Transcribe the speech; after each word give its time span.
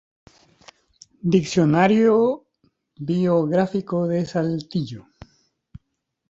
Diccionario 1.33 2.15
Biográfico 3.09 3.97
de 4.11 4.25
Saltillo. 4.33 5.01